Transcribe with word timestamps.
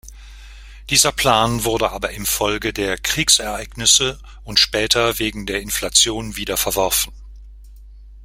Dieser 0.89 1.11
Plan 1.11 1.63
wurde 1.63 1.91
aber 1.91 2.09
infolge 2.09 2.73
der 2.73 2.97
Kriegsereignisse 2.97 4.19
und 4.43 4.57
später 4.59 5.19
wegen 5.19 5.45
der 5.45 5.61
Inflation 5.61 6.35
wieder 6.37 6.57
verworfen. 6.57 7.13